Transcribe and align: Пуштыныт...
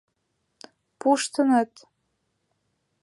Пуштыныт... 0.99 1.71